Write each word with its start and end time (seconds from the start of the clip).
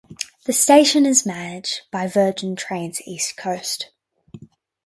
The 0.45 0.51
station 0.53 1.05
is 1.05 1.27
managed 1.27 1.81
by 1.91 2.07
Virgin 2.07 2.55
Trains 2.55 3.03
East 3.05 3.37
Coast. 3.37 3.91